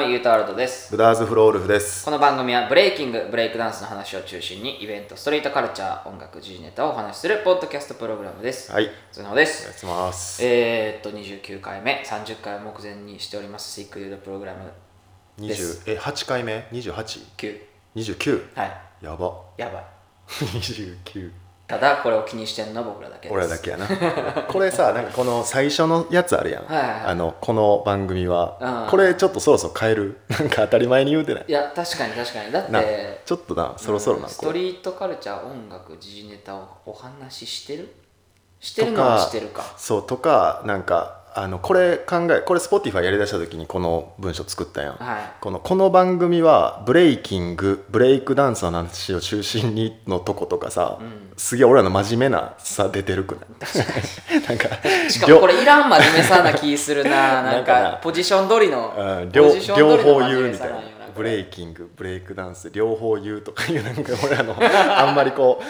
[0.00, 0.92] のユータワールドです。
[0.92, 2.04] ブダーズフロールフです。
[2.04, 8.70] この番組はブレイキングブレイクダンスの話を中心にイベントストリートカルチャー音楽時事ネタをお話しするポッドキャストプログラムです。
[8.70, 8.88] はい。
[9.10, 9.62] そのです。
[9.62, 10.44] お願いします。
[10.44, 14.70] えー、っと29回目30回を目前にしておりますシックリュードプログラム
[15.48, 15.82] です。
[15.84, 17.58] 20え8回目？28?29
[17.96, 19.04] 9はい。
[19.04, 19.34] やば。
[19.56, 19.84] やばい。
[20.28, 21.32] 29
[21.68, 23.32] ただこれを気にしてんのは僕らだけです。
[23.34, 23.86] 俺らだけやな。
[24.48, 27.00] これさなんかこの最初のやつあるやん、はいはいはい。
[27.04, 28.90] あのこの番組は、うん。
[28.90, 30.18] これちょっとそろそろ変える？
[30.30, 31.44] なんか当たり前に言うてない？
[31.46, 32.50] いや確かに確かに。
[32.50, 37.94] だっなてちょっとなそろそろな、うんストリートカルチャー音楽時事ネタをお話ししてる？
[38.60, 39.74] してるのはしてるか。
[39.76, 45.32] そうとかなんかあのこれ考えこれ Spotify やりだした時にこの文章作ったやん、はい。
[45.40, 50.98] このこの番組はブレイキングブレイクダンスの話を中心にのとことかさ、
[51.36, 53.42] すげえ俺らの真面目なさ出てるくな
[54.36, 54.40] い？
[54.48, 54.68] なんか
[55.08, 57.42] しかもこれいらん真面目さな気するな。
[57.42, 60.80] なんか ポジション取りのうん両方言うみたいなな
[61.18, 65.60] ブレイキングブレイクダンス両方言うとかいうなんか俺らの あんまりこ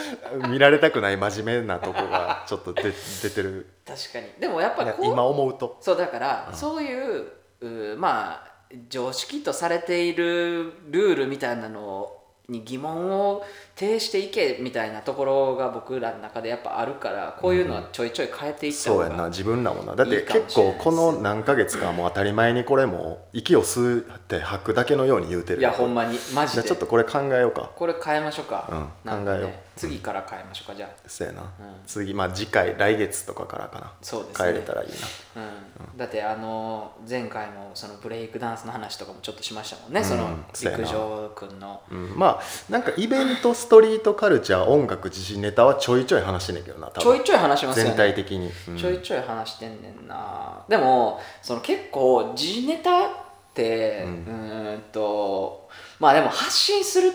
[0.42, 3.66] う見られたくない真面目なとこがちょっと出出てる。
[3.86, 4.26] 確かに。
[4.38, 5.78] でもやっぱ今思うと。
[5.80, 7.24] そうだから、そういう
[7.60, 8.48] うまあ
[8.90, 12.12] 常識とされているルールみたいなの
[12.48, 13.44] に疑問を
[13.78, 19.28] 呈していけみたいなところが僕らの中でやっぱあるからこういうのはちょいちょい変えていったそうや方が、な。
[19.28, 19.94] 自分らもな。
[19.94, 25.60] だって結構この何ヶ月かもう当たり前にこれも息を吸って吐くだけのように言うてる。
[25.60, 26.18] いやほんまに。
[26.34, 26.60] マジで。
[26.60, 27.70] じゃあちょっとこれ考えようか。
[27.76, 28.68] これ変えましょうか、
[29.04, 31.08] うん考えよう次から変えましょうかじゃあ。
[31.08, 31.46] そうやな、ん。
[31.86, 33.92] 次まあ次回来月とかからかな。
[34.02, 34.46] そうですね。
[34.46, 34.94] 変えれたらいいな。
[35.36, 40.84] うん、だってあの前回もそのブレイクダンスの話とかもちょっとしましたもんね、そのそうやな。
[40.84, 41.80] 陸上くんの。
[41.90, 47.90] うん、まあなんかイベントストリートカルチャー音楽時事ネタはちょいちょい話してんねんけどなちょいちょい話しますよね。
[47.90, 48.76] 全体的に、うん。
[48.76, 50.64] ちょいちょい話してんねんな。
[50.68, 53.10] でもその結構時事ネタっ
[53.54, 57.12] てうーんとまあでも発信する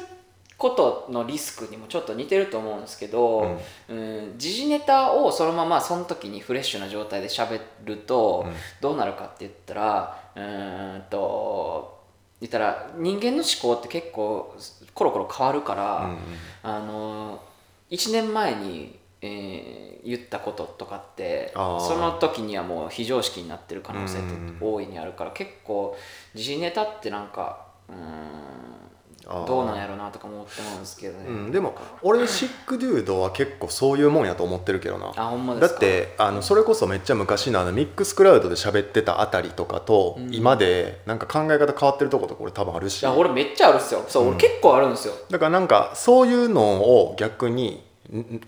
[0.63, 3.57] ことのリスクにもちょっと似てると思うんですけど、
[3.90, 8.46] うん、時事ネタをそのままその時にフレッシュな状態で喋ると
[8.79, 12.01] どうなるかって言ったらうーんと
[12.40, 14.56] 言ったら人間の思考って結構
[14.94, 16.16] コロコロ変わるから、
[16.62, 17.41] あの
[17.90, 24.28] 1年前に、えー言ったこととかってその時にはもう非常識になってる可能性って
[24.59, 25.97] 大いにあるから結構
[26.35, 27.95] 時事ネタってなんかうん
[29.26, 35.14] どうなんやろうなとか思って思うんですけどね、うん、でも俺シックデュードは結構そういうもんやと思ってるけどな。
[35.16, 35.74] あほんまですか？
[35.74, 43.02] だってあのそれこそめっちゃ昔のあのミックスクラウドで喋ってたあたりとかと、今でなんか考え方変わってるとことこれ多分あるし。
[43.02, 44.04] いや俺めっちゃあるっすよ。
[44.08, 45.14] そう、俺結構あるんですよ。
[45.30, 47.80] だからなんかそういうのを逆にん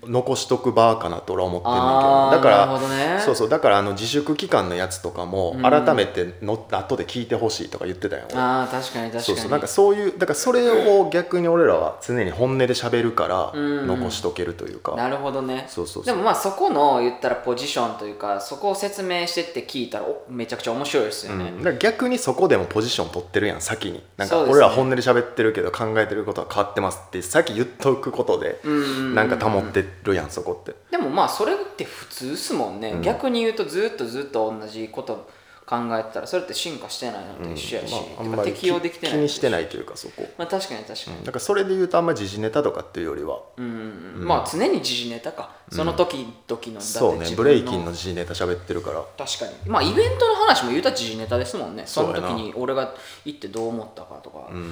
[0.03, 2.31] 残しとく場かなと俺は思ってんねんけど。
[2.31, 3.21] だからね。
[3.23, 9.23] そうそうだからあの自粛期間のやつとかも改めての後で聞いてほしいとか言ってたよ、俺ああ確かに確かに。
[9.23, 13.87] そうそうなんかそういうだからそれを逆に俺らは常に本音で喋るからうん。
[13.87, 15.65] 残しとけるというか、なるほどね。
[15.67, 16.13] そうそうそう。
[16.13, 21.79] でもまあそこの言ったらポジションというかそこを説明してって聞いたらおめちゃくちゃ面白いですよね、うん。
[21.79, 29.15] 逆にそこでもポジション取ってるやん先になんか俺ら本音で喋ってるけど考えてることは変わってますって先言っとくことでうんうんうん。
[29.15, 30.75] なんか保ってるやんそこって。
[30.91, 35.29] でもまあそれって普通っすもんね、逆に言うとずっとずっと同じこと
[35.65, 39.15] 考えてたらそれって進化してないのと一緒やし、まあ、あてかんまり適応できてない。
[39.15, 40.27] 気にしてい、ないというかそこ。
[40.37, 43.39] まあ、確かに確かに、だからそれで言うとあんま時事ネタとかっていうよりは。
[43.57, 43.71] うんうん
[44.19, 44.27] うん。
[44.27, 49.03] まあ常に時事ネタか、その時々のだってそうねブレイキンの時事ネタ喋ってるから。
[49.17, 49.69] 確かに。
[49.69, 51.83] まあイベントの話も言うたら時事ネタですもんね。
[51.87, 52.93] その時に俺が
[53.25, 54.57] 行ってどう思ったかとか、うん。
[54.57, 54.71] うん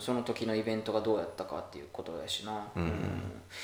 [0.00, 2.92] その時のイベントがどうやったかっていうことやしな、うん。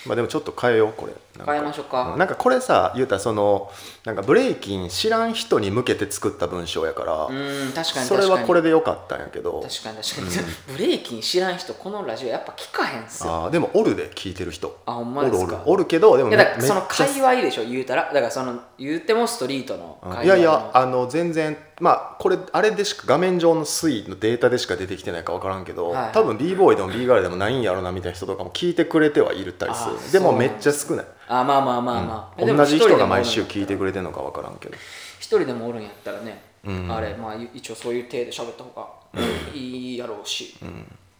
[0.07, 1.13] まあでもちょっと変えようこれ。
[1.45, 2.15] 変えましょうか。
[2.17, 3.73] なんかこれさ言うたらその
[4.05, 9.61] なんかブレイキン知らん人に向けて作った文章やから、うん確かにそれはこれでよかったんやけど。
[9.63, 13.33] 確かに確かに、 ブレイキン知らん人このラジオやっぱ聞かへんっすよ。
[13.33, 14.79] あーでもおるで聞いてる人。
[14.87, 15.63] あほんまですか？
[15.67, 18.05] おるけどでもいやだからめその界隈でしょ言うたら。
[18.05, 20.19] だからその言うてもストリートの界隈。
[20.19, 26.13] のいやいやあの全然まあこれあれでしか画面上の推移のデータでしか出てきてないか分からんけど、はいはい。
[26.13, 34.77] 多分 b ボーイでも b ガールでもないんやろなみたいな人とかも聞いてくれてはいるたりするでもめっちゃ少ない、あまあまあまあまあ、でも同じ人が毎一週聞いてくれてるのか分からんけど。
[35.19, 38.71] 一人でもおるんやったらね、あれまあ一応そういう体で喋った方
[39.15, 39.21] が
[39.55, 40.57] いいやろうし、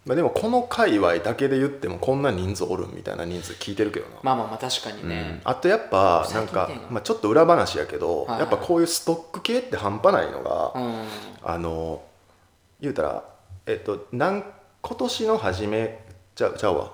[0.05, 8.39] まあ、でもこの界隈だけで言ってもこんな人数おるみたいな人数聞いてるけどな、まあまあまあ確かにね、あとやっぱなんかまあ、ちょっと裏話やけど、はいはい。
[8.39, 11.03] やっぱこういうストック系って半端ないのが、うん。
[11.43, 12.01] あの
[12.81, 13.23] 言うたら
[13.65, 14.43] えっとなん
[14.81, 15.99] 今年の初め
[16.35, 16.91] ちゃうちゃうわ。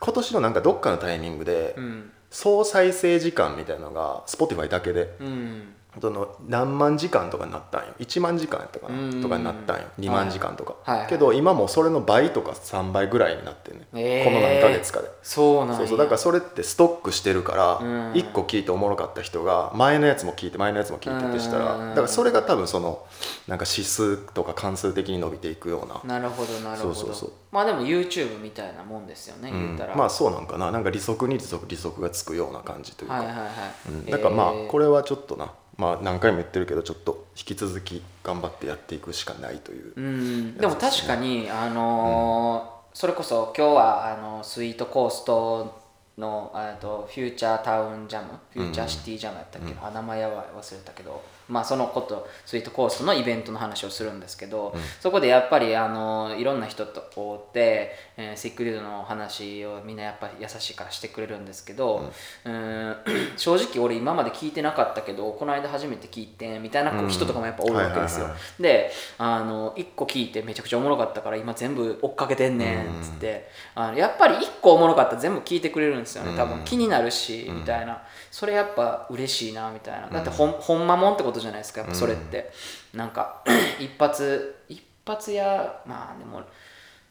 [0.00, 2.10] 今年のなんかどっかのタイミングで、うん。
[2.30, 5.16] 総再生時間みたいなのが Spotify だけで。
[5.20, 7.94] うんその何万時間とかになったんよ。
[7.98, 9.84] 1万時間やったかうんなとかになったんよ。
[9.98, 10.98] 2万時間とか、はい。
[11.00, 14.24] はいけど今もうそれの倍とか3倍ぐらいになってんね、えー。
[14.24, 15.08] この何ヶ月かで。
[15.22, 15.76] そうなんや。
[15.78, 15.98] そうそう。
[15.98, 18.12] だからそれってストックしてるからうん。
[18.12, 21.88] 1個聞いておもろかった人が前のやつも聞いて前のやつも聞いてってしたらうん。
[21.90, 23.06] だからそれが多分その
[23.46, 26.18] なんか指数とか関数的に伸びていくような。
[26.18, 26.94] なるほどなるほど。
[26.94, 27.32] そうそうそう。
[27.52, 29.66] まあでも YouTube みたいなもんですよね、うん。
[29.68, 29.96] 言ったら。
[29.96, 30.70] まあそうなんかな。
[30.70, 33.48] なんか利息に利息利息がつくような感じというか、はいはいはい、
[33.88, 34.66] うん、だからまあえー。
[34.66, 45.82] これはちょっとな、まあ、何回も言ってるけどちょっと引き続き頑張ってやっていくしかないという、うん、でも確かに、あのーそれこそ今日はあのスイートコースト
[46.16, 62.10] のあとフューチャータウンジャムフューチャーシティジャムやったっけ、あ名前は忘れたけどまあそのことスイートコーストのイベントの話をするんですけど、そこでやっぱりあのいろんな人と会って、えー、シックリュードの話をみんなやっぱり優しいからしてくれるんですけど、
[62.44, 62.96] うん、
[63.36, 68.28] 正直俺今まで聞いてなかったけどこの間初めて聞いてみたいな人とかもやっぱおるわけですよ、
[68.58, 76.64] であの1個聞いてめちゃくちゃおもろかったから今全部追っかけてんねんっつって、あのやっぱり1個おもろかったら全部聞いてくれるんですよね多分。
[76.64, 78.02] 気になるし、みたいな
[78.36, 80.10] それやっぱ嬉しいなみたいな。
[80.10, 82.52] だってほん,、ほんまもんってことじゃないですかやっぱそれって、
[82.92, 83.42] なんか
[83.80, 86.42] 一発一発やまあでも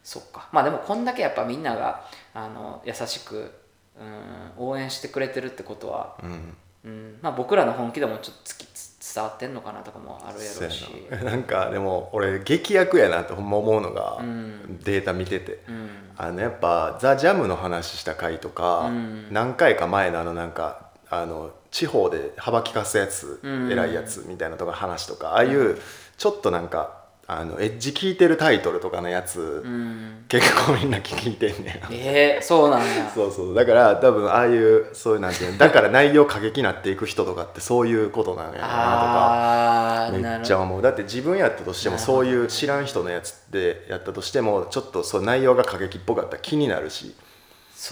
[0.03, 0.47] そっか。
[0.51, 2.05] まあでもこんだけやっぱみんなが
[2.35, 3.51] あの優しく、
[3.99, 6.57] うん、応援してくれてるってことは、うん。
[6.83, 7.17] うん。
[7.23, 10.85] まあ、僕らの本気でもちょっとつきつ伝わってんのかなとかもあるやろうし。
[11.09, 11.23] な。
[11.25, 14.77] なんかでも俺劇薬やなってほんま思うのが、ん。
[14.83, 15.89] データ見てて、うん。
[16.15, 19.33] あのやっぱ「ザ・ジャムの話した回とか、うん。
[19.33, 23.71] 何回か前のあのなんかあの地方で幅利かすやつ、うん。
[23.71, 25.77] 偉いやつみたいなとか話とかああいう
[26.17, 30.25] ちょっとなんかあのエッジ効いてるタイトルとかのやつ、うん。
[30.27, 33.09] 結構みんな聞いてんねんえー、そうなんや。
[33.13, 33.55] そうそう。
[33.55, 40.81] だから多分ああいうそういうなんていうのだから内容過激になっていく人とかってそういうことなんやなとかああめっちゃ思う。
[40.83, 47.15] だって自分やったとしてもそういう知らん人のやつってやったとしてもちょっとそう内容が過激っぽかったら気になるし。
[47.15, 47.24] そ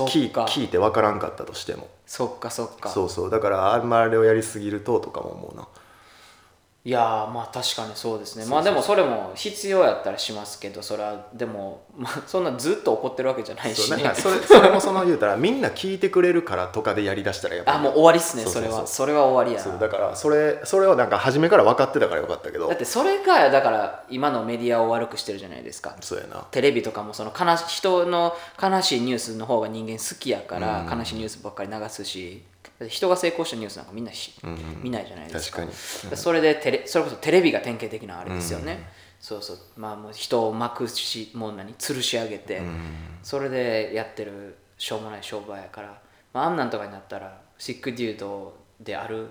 [0.02, 0.46] 聞いっか。
[0.46, 1.88] 聞いて分からんかったとしても。
[2.06, 2.90] そっかそっか。
[2.90, 3.30] そうそう。
[3.30, 5.68] だからあんまあれをやりすぎるととかも思うな
[6.86, 8.46] いやーまあ確かにそうですね。
[8.46, 13.90] まあでもそれも必要やったらしますけどそれはでも、まあ、そんなずっと怒ってるわけじゃないし。
[13.96, 17.78] ねそれそれもその言うたらみんな聞いてくれるからとかでやりだしたらやっぱり。
[17.78, 18.86] あもう終わりっすねそれは。
[18.86, 22.68] それは終わりやだからそれそれをなんか初めから分かってたからよかったけど。
[22.68, 25.96] だってそれがだから今のメディアを悪くしてるじゃないですか。
[26.02, 26.46] そうやな。
[26.52, 32.44] テレビとかもその悲し人の悲しいニュースの方が人間好きやから悲しいニュースばっかり流すし
[32.90, 34.34] 人が成功したニュースなんかみんなし、
[34.82, 35.62] 見ないじゃないですか。
[35.62, 36.18] 確かに。
[36.18, 38.88] それでテレそれこそテレビが典型的なあれですよね、
[39.20, 39.58] そうそう。
[39.78, 42.62] まあもう人を巻くしもう何吊るし上げて、
[43.22, 46.02] それでやってるしょうもない商売やから、
[46.34, 49.30] まあ、あんなんとかになったらシックデュードである、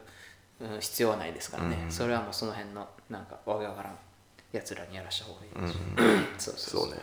[0.61, 3.97] うん、必要はないですからね、それはもうその辺のなんかわけわからん
[4.53, 5.79] やつらにやらした方がいいし、
[6.39, 6.95] そうそうそう。
[6.95, 7.01] ね。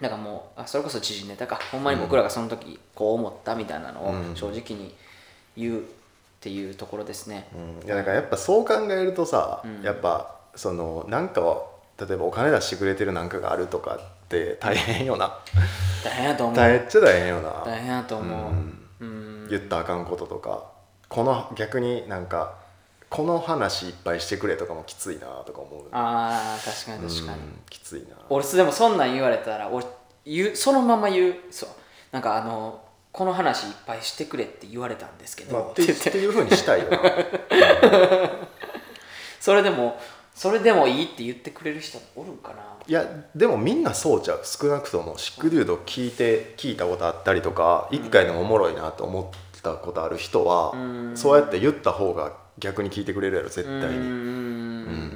[0.00, 1.60] だからもうあそれこそ知人ネタか。
[1.70, 4.94] ほんまに僕らがその時こう思ったみたいなのを正直に
[5.56, 5.82] 言うっ
[6.40, 7.86] ていうところですね、うん。
[7.86, 11.62] いやだからやっぱそう考えるとさ、やっぱそのなんかは
[11.98, 15.38] 例えばお金出してくれてるなんかがあるとかって大変よな。
[16.04, 16.56] 大変やと思う。
[16.56, 18.50] 大変っちゃ大変よな、大変やと思
[19.00, 19.04] う。
[19.04, 19.48] うん。
[19.48, 20.70] 言ったらあかんこととか。
[21.08, 22.54] この逆になんか
[23.10, 25.84] この話いっぱいしてくれとかもきついなとか思う。
[25.92, 28.16] あー確かに確かに、うんきついな。
[28.30, 29.84] 俺でもそんなん言われたら俺
[30.24, 31.34] 言うそのまま言う。
[31.50, 31.68] そう。
[32.10, 32.82] なんかあの
[33.12, 36.98] この話いっぱいしてくれって言われたんですけど、まあ、ってっていうふうにしたいよな。
[39.38, 39.98] それでも
[40.34, 42.62] それでもいいって言ってくれる人おるんかな。
[42.86, 43.04] いや
[43.34, 50.74] でもみんなそうちゃう少なくともシックデュード聞いて聞いたことあったりとか一回でもおもろいなと思ったことある人は、
[51.14, 54.08] そうやって言った方が逆に聞いてくれるやろ絶対に、うーんう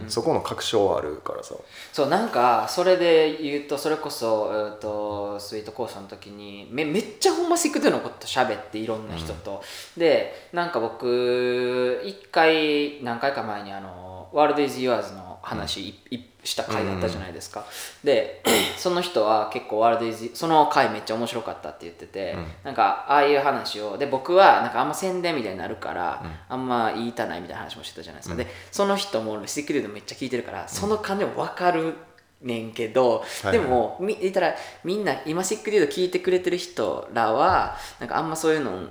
[0.04, 1.54] んそこの確証はあるからさ。
[1.92, 9.62] そうなんかそれで言うとそれこそ、えー、とスイートコースの時にめめっちゃほんまシックドゥのこと喋っていろんな人と、
[9.96, 17.66] でなんか僕一回何回か前にあの「ワールド・イズ・ユアーズ」の話、いいした回だったじゃないですか、
[18.04, 18.42] で
[18.78, 31.94] その人は結構「ワールド・イズ」その回めっちゃ面白かったって言ってて、なんかああいう話をで僕はなんかあんま宣伝みたいになるから、あんま言いたないみたいな話もしてたじゃないですか、でその人もシックデュードめっちゃ聞いてるからその感じも分かる
[32.42, 38.88] ねんけど、はいでもみ言ったらみんな今シックデュード聞いてくれてる人らはなんかあんまそういうの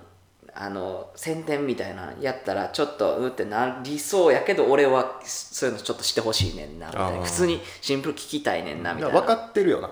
[0.57, 7.25] あの宣伝みたいなやったらちょっとうってなりそうやけど俺はそういうのちょっとしてほしいねんなみたいな。
[7.25, 9.19] 普通にシンプル聞きたいねんなみたいな。
[9.19, 9.89] 分かってるよな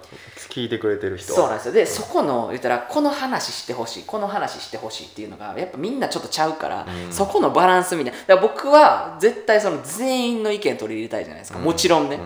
[0.49, 1.73] 聞いてくれてる人そうなんですよ。
[1.73, 8.19] でそこの言ったらこの話してほしいこの話してほしいっていうのがやっぱみんなちょっとちゃうから、そこのバランスみたいな。
[8.19, 12.19] だから僕は絶対その全員の意見取り入れたいじゃないですか、もちろんね、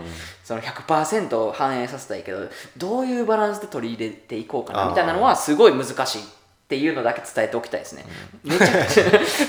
[0.44, 6.22] その100%反映させたいけどどういうバランスで取り入れていこうかなみたいなのはすごい難しい
[6.68, 8.04] っていうのだけ伝えておきたいですね、
[8.44, 9.04] めちゃくちゃ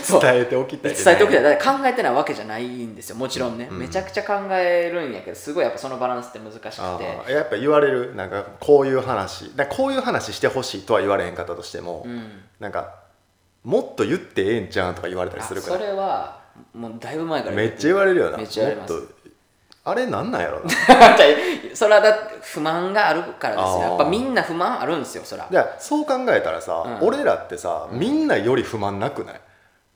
[0.04, 0.22] そう。
[0.22, 1.42] 伝えておきたい伝えておきたい。
[1.42, 3.16] だ考えてないわけじゃないんですよ。
[3.16, 7.32] もちろんね、めちゃくちゃ考えるんやけどすごいやっぱそのバランスって難しくて。
[7.32, 9.56] やっぱ言われるなんかこういう話。
[9.56, 12.30] だこういう話してほしいとは言われへんかったとしても、うん。
[12.60, 12.94] なんか
[13.64, 16.40] もっと言ってええんちゃうんとか言われたりするかあそられは
[16.72, 18.38] もうだいぶ前からめっちゃ言われるよな。
[18.38, 19.08] めっちゃ言われます
[19.90, 20.70] あれなんなんやろな。
[21.74, 23.80] それはだって不満があるからですよ。
[23.82, 25.46] やっぱみんな不満あるんですよそら。
[25.78, 27.06] そう考えたらさ、うん。
[27.06, 29.40] 俺らってさみんなより不満なくない？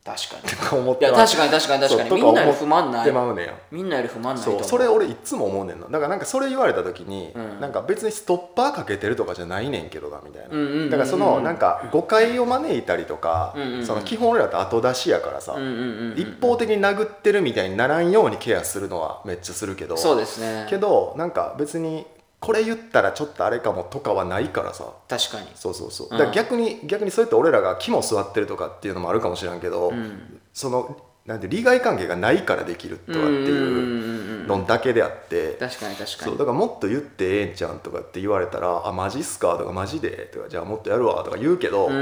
[0.05, 0.49] 確かに。
[0.49, 2.11] とか思っいや確かに確かに確かに。
[2.11, 3.13] みんなより不満ない。
[3.13, 4.61] まうねんやみんなより不満ないそう。
[4.61, 5.87] うそれ俺いつも思うねんな。
[5.87, 7.61] だからなんかそれ言われた時に、うん。
[7.61, 13.87] なんか別にストッパーかけてるとかじゃないねんけどなみたいな、だからそのなんか誤解を招いたりとか、うんうんうん。
[13.87, 16.15] その基本俺らって後出しやからさ、うんうん。
[16.17, 20.67] 一方的に殴ってるみたいにならんようにケアするのはめっちゃするけどそうですね。
[20.69, 22.07] けどなんか別に
[22.43, 24.85] これ言ったらちょっとあれかもとかはないからさ。
[25.09, 25.47] 確かに。
[25.55, 26.09] そうそうそう。
[26.11, 26.19] うん。
[26.19, 30.41] だから逆に、逆にそうやって俺らが肝座ってるとかっていうのもあるかもしれんけど、うん。
[30.53, 35.53] そのなんて利害関係がないからできるとかっていうのだけであって。
[35.53, 36.31] 確かに確かに。
[36.31, 41.95] そうだからもっと言ってええんちゃうんとかって言われたら「あマジっすか?」とか「マジで?」とか「じゃあもっとやるわ」とか言うけどで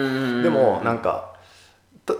[0.49, 1.30] もなんかだ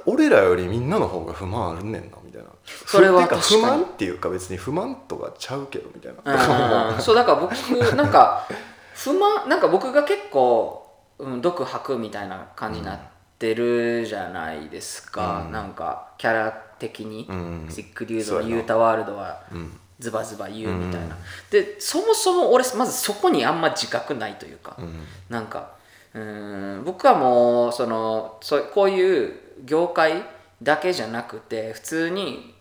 [0.07, 2.49] 俺らよりみんなの方が不満あるねんなみたいな。
[2.87, 6.95] それは不満っていうか別に不満とかちゃうけどみたいな。
[6.95, 7.53] うんそうだから僕
[7.97, 8.47] なんか
[8.95, 10.87] 不満なんか僕が結構、
[11.19, 12.99] うん、毒吐くみたいな感じになっ
[13.39, 15.53] てるじゃないですか、うん。
[15.53, 17.67] なんかキャラ的に、うん。
[17.69, 19.81] シックリュードユータワールドはうん。
[19.99, 21.21] ズバズバ言うみたいな、うん。
[21.51, 25.05] でそもそも俺まずそこにあんま自覚ないというか、うん。
[25.29, 25.73] なんか
[26.15, 30.25] うーん僕はもうそのそうこういう業界
[30.63, 32.55] だけじゃなくて普通に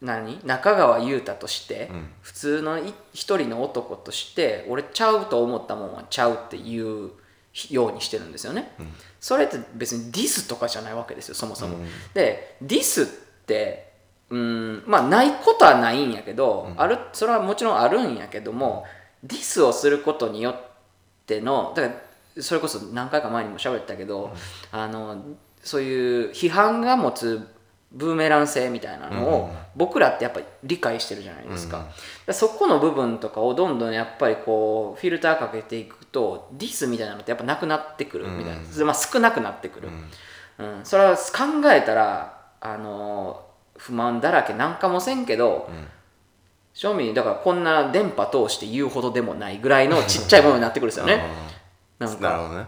[0.00, 0.40] 何？
[0.44, 2.10] 中川裕太として、うん。
[2.22, 7.10] 普通のい一人の男として俺ちゃうと思ったもんはちゃうっていう
[7.70, 8.72] ようにしてるんですよね、
[9.20, 11.86] それって別にディスとかじゃないわけですよそもそも、うん。
[12.14, 13.06] でディスっ
[13.46, 13.92] て
[14.30, 18.84] うんまあないことはないんやけど、あるそれはもちろんあるんやけども
[19.22, 20.60] ディスをすることによっ
[21.26, 21.94] てのだか
[22.36, 24.34] らそれこそ何回か前にも喋ったけど、
[24.70, 25.22] あの
[25.62, 27.48] そういう批判が持つ
[27.92, 31.78] ブーメラン性みたいなのを僕らってやっぱり理解してるじゃないですか,、
[32.26, 39.88] うんそこの部分とかをどんどんやっぱりこうフィルターかけていくとディスみたいなのってやっぱなくなってくるみたいな、うんまあ、少なくなってくる、
[40.58, 40.78] うん。
[40.78, 43.44] うん、それは考えたらあの
[43.76, 45.68] 不満だらけなんかもせんけど、
[46.72, 51.24] 正味だからこんな電波通して言うほどでもないぐらいのちっちゃいものになってくるんですよね。
[52.00, 52.30] うんなんか。
[52.30, 52.66] なるほどね、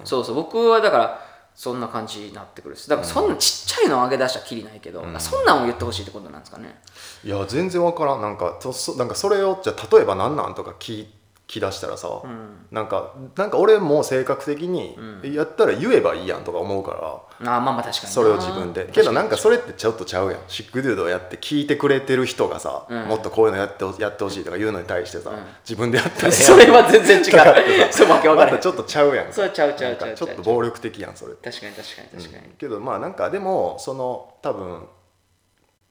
[0.00, 0.06] うん。
[0.06, 0.34] そうそう。
[0.34, 1.25] 僕はだから
[1.56, 6.78] そんな感じになってくるですだからそんなちっちゃいのを上げ出したらきりないけど、そんなんを言ってほしいってことなんですかね。
[7.24, 8.20] いや全然わからん。
[8.20, 11.06] なんかそそなんかそれをじゃあ例えば何なんとか聞
[11.46, 12.08] き出したらさ、
[12.70, 18.08] なんかなんか俺も性格的に、やったら言えばいいやんとか思うからあーまあまあ確かにな。
[18.08, 18.88] それを自分で。
[18.92, 20.40] けどなんかそれってちょっとちゃうやん。
[20.48, 23.04] シックデュードをやって聞いてくれてる人がさ、うん。
[23.08, 25.36] もっとこういうのやってほやってほしいとか言うのに対してさ、うん。
[25.64, 27.92] 自分でやったらそれは全然違う。
[27.92, 28.08] そう。
[28.08, 29.26] わけわからへんまたちょっとちゃうやん。
[29.26, 34.88] かそれちゃうちゃうちゃうちょっと暴力的やんそれ確かに確かに確かに、けどまあなんかでもその多分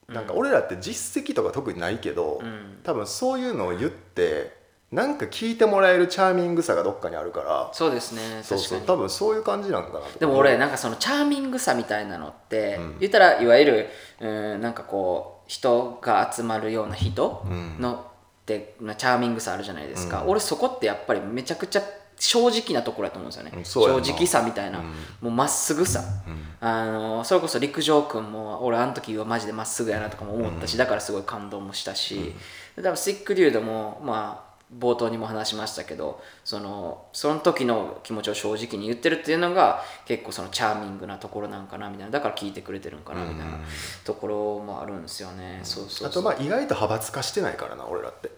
[0.08, 2.80] なんか俺らって実績とか特にないけど、うん。
[2.84, 4.65] 多分そういうのを言って
[4.96, 7.70] なんか聞いてもらえるチャーミングさがどっかにあるから。
[7.74, 13.00] そうですねそうそう多分そういう感じなんかなとでも俺なんかそのチャーミングさみたいなのって、うん。
[13.00, 13.90] 言ったらいわゆる
[14.22, 17.76] うんなんかこう人が集まるような人うん。
[17.80, 17.98] のっ
[18.46, 20.30] て、まあチャーミングさあるじゃないですか、うん。
[20.30, 21.84] 俺そこってやっぱりめちゃくちゃ
[22.18, 24.86] 正直なところだと思うんですよね、正直さみたいな、うん。
[24.86, 24.92] も
[25.24, 26.46] うまっすぐさ、うん。
[26.62, 32.34] あのそれこそ陸上君も俺あの時はマジでまっすぐやなとかも思ったし、だからすごい感動もしたし、
[32.78, 42.12] だからスティックデュードもまあ冒頭にも話しましたけどそのその時の気持ちを正直に言ってるっていうのが結構そのチャーミングなところなんかなみたいな。
[42.12, 43.60] だから聞いてくれてるんかなみたいな
[44.04, 46.08] ところもあるんですよね、そうそうそう。
[46.08, 48.32] あとまあ意外と派閥化してないからな俺らって。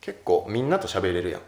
[0.00, 1.40] 結構みんなと喋れるやん、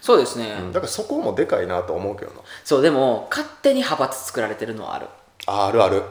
[0.00, 2.40] そうですね、だからそこもでかいなと思うけどな。
[2.64, 5.06] そうでも勝手に派閥作られてるのはある。
[5.46, 6.02] ああるある。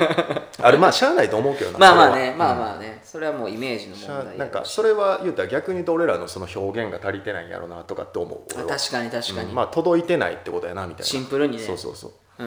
[0.60, 0.78] ある。
[0.78, 2.34] まあしゃあないと思うけどなまあまあね。
[2.36, 8.40] まあまあね、それはもうイメージの問題なんかそれは言うたら逆に言うと俺らのその表現が足りてないんやろなとかって思う。
[8.66, 11.04] 確かに確かに、うんまあ届いてないってことやなみたいな。
[11.04, 11.62] シンプルにね。
[11.62, 12.44] そうそうそう。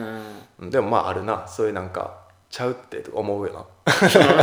[0.60, 0.68] うん。
[0.68, 1.48] でもまああるな。
[1.48, 2.18] そういうなんか
[2.50, 3.60] ちゃうってとか思うよな。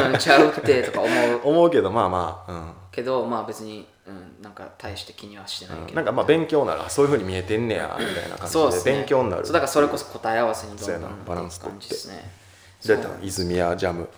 [0.08, 1.42] うんちゃうってとか思う。
[1.48, 8.82] 思うけどまあまあけどまあ別に、うん、なんか大して気にはしてないうん、けど、なんかまあ勉強ならそういうふうに見えてんねやみたいな感じでそうね。
[8.84, 9.46] 勉強になる。
[9.46, 12.32] そうだからそれこそ答え合わせにどんどんバランス感じですね。
[12.84, 14.10] どうやったの泉谷ジャム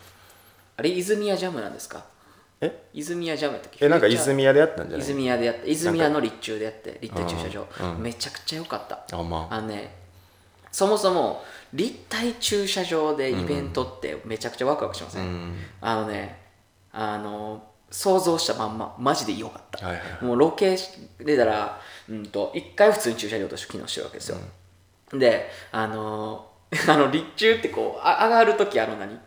[0.77, 2.05] あれ泉谷ジャムなんですか？
[2.61, 2.85] え？
[2.93, 3.85] 泉谷ジャムやったっけ？
[3.85, 5.07] えなんか泉谷でやったんじゃない？
[5.07, 8.01] 泉谷でやって泉谷の立中でやって立体駐車場、うんうん。
[8.03, 9.17] めちゃくちゃ良かった。
[9.17, 9.55] あまあ。
[9.55, 9.95] あのね
[10.71, 11.43] そもそも
[11.73, 15.55] 立体駐車場でイベントってめちゃくちゃワクワクしません、うん。
[15.81, 16.39] あのね
[16.91, 20.11] あの想像したまんまマジで良かった、はいはい。
[20.11, 20.77] はいもうロケ
[21.19, 21.79] でたら、
[22.09, 24.37] うん、と1回普通に駐車場として機能してるわけですよ、
[25.13, 26.49] であの
[26.87, 29.17] あの立中ってこうあ上がる時あの何？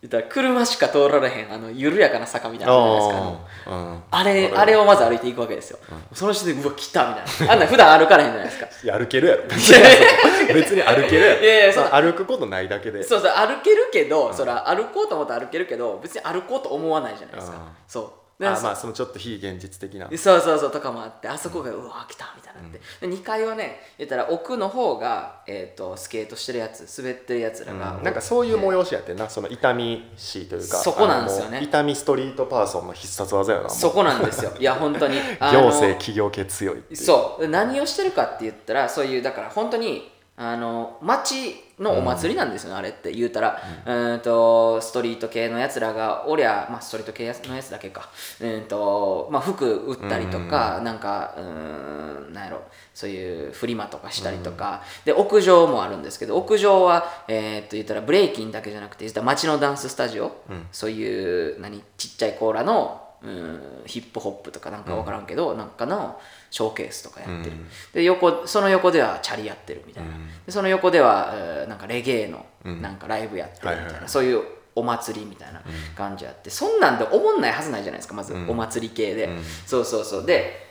[0.00, 4.02] 言ったら車しか通られへんあの緩やかな坂みたいなのじゃないですか。
[4.10, 5.78] あれあれをまず歩いていくわけですよ、
[6.12, 7.52] その時点でうわ来たみたいな。
[7.52, 8.68] あんな普段歩かれへんじゃないですか。
[8.96, 9.42] 歩けるやろ。
[10.54, 11.40] 別に歩けるやろ。
[11.42, 13.02] いやいやそ歩くことないだけで。
[13.02, 17.64] そうそう歩けるけど、そら歩こうと思ったら歩けるけど別に歩こうと思わないじゃないですか、うん。
[17.88, 18.12] そう
[18.46, 20.08] あでまあそのちょっと非現実的な。
[20.16, 28.04] そうそうそうとかもあってあそこがうわ来たみたいになって、で2階はね言ったら奥の方が、えー、とスケートしてるやつ滑ってるやつらが、うん。
[28.04, 31.60] なんかそういう催しやってんなその痛み師というかそこなんですよね。
[31.62, 34.52] 痛みストリートパーソンの必殺技やなそこなんですよ。
[34.58, 37.42] いや本当に 行政企業系強いそう。
[37.42, 48.08] で何をしてるかって言ったらそういうだから本当にあの町のお祭りなんですよね、あれって言うたら、うーんとストリート系のやつらがおりゃ、まあ、ストリート系のやつだけか。
[48.40, 52.62] うーんと、まあ、服売ったりとか、なんかうーんなんやろ。
[52.94, 60.36] そういうフリマとかしたりとか、で屋上もあるんですけど屋上は、えー、と言ったらブレイキンだけじゃなくて言ったら町のダンススタジオ、
[60.72, 66.20] そういう何ちっちゃいコーラのうんヒップホップとかなんか分からんけど、なんかの
[66.50, 67.56] ショーケースとかやってる、
[67.92, 70.10] で横その横ではチャリやってるみたいな、
[70.46, 74.08] でその横では、えーなんかレゲエのなんかライブやってるみたいな、はいはいはい。
[74.08, 74.42] そういう
[74.74, 75.60] お祭りみたいな
[75.96, 79.28] 感じあって、そんなんで思んないはずないじゃないですかまず、お祭り系で、
[79.66, 80.26] そうそうそう。
[80.26, 80.68] で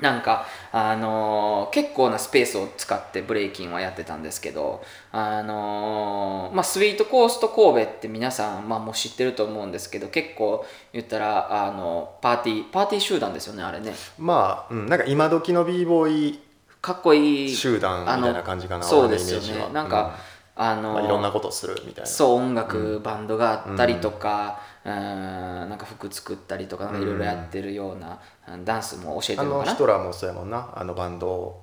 [0.00, 4.82] なんか、あのー結構なスペースを使ってブレイキンはやってたんですけど、
[5.12, 13.94] あのーまあ、スイートコースト神戸って皆さん、まあ、もう知ってると思うんですけど結構言ったらあのパーティーパーティー集団ですよねあれね。
[14.18, 16.40] まあ、うん、なんか今時の b ボーイ
[16.80, 19.72] かっこいい集団みたいな感じかなそうですよね。
[19.72, 20.16] なんか、
[20.54, 22.10] あのーまあ、いろんなことするみたいな。
[22.10, 28.18] そう音楽、バンドがあったりとか、うん、なんか服作ったりとかいろいろやってるような、
[28.52, 29.70] うんダンスも教えてあるのかな？
[29.72, 31.60] の人らもそうやもんなあのバンド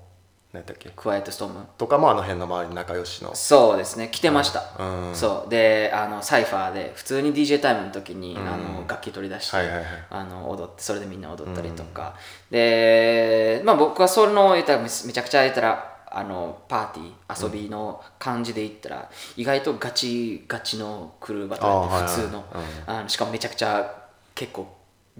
[0.53, 0.89] 何やっけ？
[0.95, 1.65] クワイエットストーム。
[1.77, 3.33] とかもあの辺の周り仲良しの。
[3.35, 5.15] そうですね来てました、うん。
[5.15, 5.49] そう。
[5.49, 8.37] であのサイファーで普通に DJ タイムの時に、ん。
[8.37, 9.85] あの楽器取り出して、はいはいはい。
[10.11, 12.15] あの踊ってそれでみんな踊ったりとか、
[12.51, 22.45] でまあ僕はその言ったらめめちゃくちゃ言ったらあのパーティー遊びの感じで言ったら、意外とガチガチのクルーバトルやって普通の,、
[22.87, 24.73] あのしかもめちゃくちゃ結構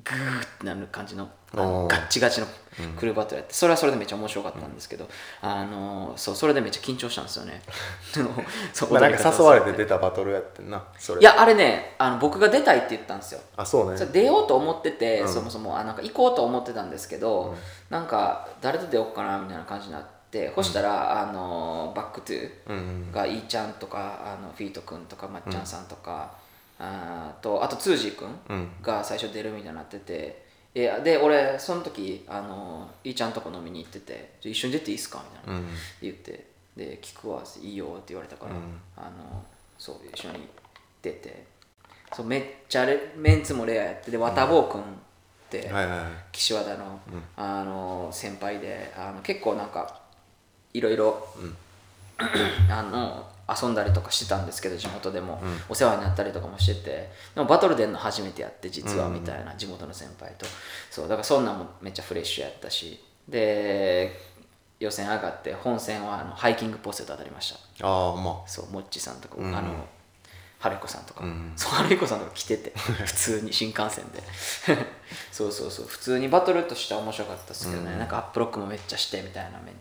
[0.04, 2.48] グーってなる感じのガッチガチの
[2.98, 5.08] クルーバトルやってそれはそれでめっちゃ面白かったんですけど、
[5.42, 7.62] あのそうそれでめっちゃ緊張したんですよね。
[8.74, 11.22] そうまあ、なんか誘われてて出たバトルやってんなそれ。
[11.22, 13.42] いやあれねあの僕が出たいって言ったんですよ。
[13.56, 14.06] あそうね。
[14.08, 15.34] 出ようと思ってて、うん。
[15.34, 17.56] そもそもあなんか行こうと思ってたんですけど、
[17.90, 20.15] なんか誰と出ようかなみたいな感じになって
[20.56, 26.34] そしたら、あのバックトゥうんがいいちゃんとかあのフィート君とかまっちゃんさんとか、
[26.78, 28.70] あーとあとツージー君うん。
[28.82, 30.46] が最初出るみたいになってて。
[30.76, 35.68] いやで俺その時あのいいちゃんとこ飲みに行ってて「じゃあ一緒に出ていいっすか?」みたいな、うん。
[36.02, 38.82] 言ってで聞くわいいよって言われたから、うん。
[38.98, 39.42] あの
[39.78, 40.50] そう一緒に
[41.02, 41.46] 出て
[42.14, 44.84] そうめっちゃレメンツもレアやってで綿坊君っ
[45.50, 46.12] て、はいはいはい。
[46.34, 47.00] 岸和田の,、
[47.38, 50.02] あの先輩であの結構なんか
[50.78, 51.28] いろいろ、
[52.70, 57.12] あの遊んだりとかしてたんですけど地元でも、お世話になったりとかもしてて。
[57.36, 60.46] でもバトル出んの初めてやって実はみたいな、地元の先輩と。
[60.90, 63.04] そうだからそんなんもめっちゃフレッシュやったし。
[63.28, 64.36] で
[64.80, 67.88] 予選上がって本戦はあのハイキングポストと当たりました。
[67.88, 68.44] ああま。
[68.46, 69.56] そうモッチさんとか、うん。
[69.56, 69.74] あの
[70.60, 71.54] 春彦さんとか、うん。
[71.56, 72.74] そう春彦さんとか来てて。
[72.76, 74.22] 普通に新幹線で。
[75.32, 75.86] そうそうそう。
[75.86, 79.72] 普通にバトルとしては面白かったですけどね、なんかアップロックもめっちゃしてみたいなめ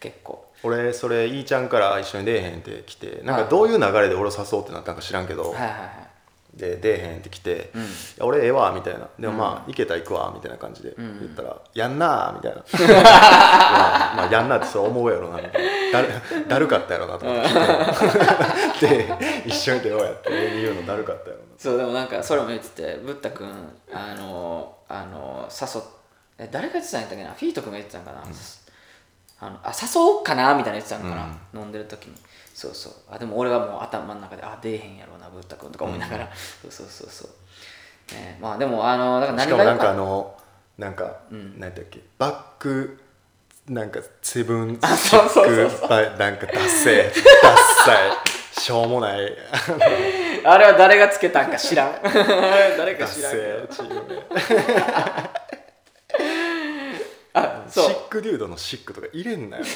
[0.00, 0.44] 結構。
[0.44, 6.08] あ俺それいいちゃんから一緒に出えへんって来てなんはいかどういう流れで俺を誘おうってなったんか知らんけど、はいはいはい。
[6.54, 7.82] で出えへんって来て「うん。
[7.82, 7.86] い
[8.18, 12.64] や俺ええわ」みたいな「でもまあ、行けたら行くわ」みたいな感じで言ったら「やんなー」みたいな。
[12.98, 16.08] まあ、まあやんなってそう思うやろなだる
[16.48, 17.44] だるかったやろなと思っ
[18.80, 21.48] て で一緒に出ようやって俺に言うのだるかったやろな。
[21.56, 23.48] そうでもなんかそれも言っててブッダ君
[23.92, 25.84] あのあの誘っ
[26.38, 27.30] え誰が言ってたんやったっけな？
[27.30, 28.22] フィート君が言ってたんかな、
[29.40, 31.28] あのあ誘おうかなみたいな言ってたんかな、
[31.60, 32.14] 飲んでる時に。
[32.54, 32.92] そうそう。
[33.10, 36.28] あでも俺はもう頭の中であ出えへんやろうなブッダ君とか思いながら、
[36.62, 37.30] そうそうそうそう、
[38.14, 40.34] ね、まあでもあのだから何がしかもなんかあの
[40.76, 42.00] なんか、何だっけ？
[42.18, 42.98] バック
[43.68, 45.46] なんかセブンシそうそうそう。
[45.46, 47.14] ックバなんかダッセーダッ
[47.84, 48.12] サい
[48.60, 49.36] しょうもない。
[50.44, 51.92] あれは誰がつけたんか知らん。
[52.02, 53.68] 誰か知らんけど
[57.70, 59.64] シックデュードのシックとか入れんなよ。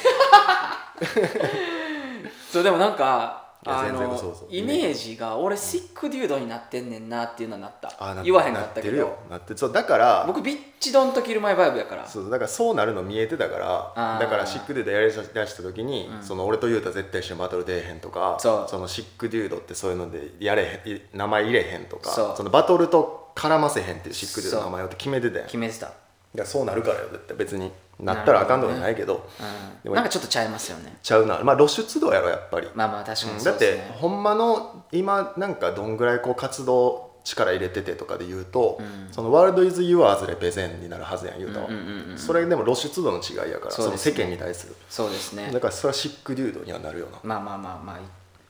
[2.52, 4.18] そうでもなんかあの
[4.50, 8.22] イメージが俺シックデュードになってんねんなっていうのはなった。
[8.24, 9.16] 言わへんかったけなってるよ。
[9.28, 12.04] どなってそうだから僕ビッチドンとキルマイバイブやから。
[12.08, 13.56] そうだからそうなるの見えてたか
[13.96, 18.78] らだからシックデュードやりだした時に、その俺とユータ絶対一緒にバトル出えへんとかそう。
[18.80, 22.42] のシックデュードってそういうのでやれへんい名前入れへんとかそう。
[22.42, 25.46] のバトルと絡ませへんっていうシックデュードの名前をって決めてたやん。
[25.46, 25.92] 決めてた、
[26.34, 27.70] いやそうなるからよ絶対別に。
[28.00, 29.14] なったらあかんとかじゃないけど。
[29.14, 30.96] うん、でもなんかちょっとちゃいますよね。
[31.02, 31.38] ちゃうな。
[31.44, 38.80] まあ露出度やろやっぱり、まあまあ確かにうんだっそうですね、てほんまの今なんかどんぐらいこう活動力入れててとかで言うと、
[39.12, 42.18] そのワールドイズユアーズレペゼンになるはずやん言うたわ、うんうんうんうん。
[42.18, 44.12] それでも露出度の違いやからそのそうですね。
[44.16, 44.74] 世間に対する。
[44.88, 45.50] そうですね。
[45.52, 47.20] だからそれはシックデュードにはなるよな。
[47.22, 48.00] まあまあまあまあ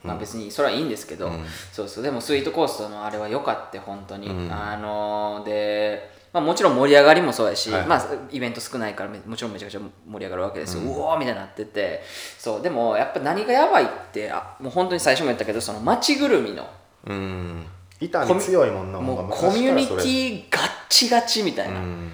[0.04, 1.44] まあ別にそれはいいんですけど、うん。
[1.72, 2.04] そうそう。
[2.04, 4.50] でもスイートコーストのあれは良かった本当に、うん。
[4.50, 7.86] あのーで、まあ、もちろん盛り上がりもそうやし、はい。
[7.86, 12.02] まあ、イベント少ないからめもちろんめちゃくちゃ盛り上がるわけですよ、うおーみたいになってて。
[12.38, 16.66] そうでもやっぱ何がやばいってあもう本当に最初も言ったけどその街ぐるみの
[17.06, 17.66] うん。
[18.00, 22.12] 痛み強いもんなもうコミュニティガッチガチみたいな、うん。